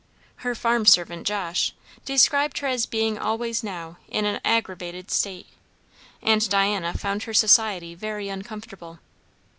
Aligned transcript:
Her 0.37 0.55
farm 0.55 0.87
servant, 0.87 1.27
Josh, 1.27 1.75
described 2.05 2.57
her 2.57 2.65
as 2.67 2.87
being 2.87 3.19
always 3.19 3.61
now 3.63 3.97
in 4.07 4.25
an 4.25 4.41
"aggravated" 4.43 5.11
state; 5.11 5.45
and 6.23 6.49
Diana 6.49 6.95
found 6.95 7.21
her 7.25 7.35
society 7.35 7.93
very 7.93 8.27
uncomfortable. 8.27 8.97